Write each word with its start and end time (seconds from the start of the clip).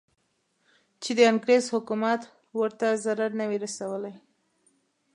چې 1.01 1.11
د 1.17 1.19
انګریز 1.31 1.63
حکومت 1.75 2.21
ورته 2.59 2.87
ضرر 3.03 3.31
نه 3.39 3.45
وي 3.49 3.57
رسولی. 3.65 4.15